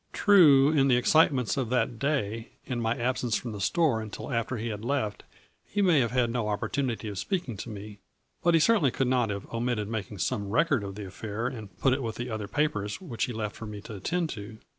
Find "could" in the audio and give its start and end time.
8.91-9.05